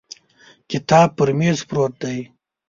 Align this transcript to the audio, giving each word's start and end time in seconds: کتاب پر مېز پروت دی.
کتاب 0.69 1.07
پر 1.17 1.29
مېز 1.37 1.57
پروت 1.67 1.93
دی. 2.01 2.17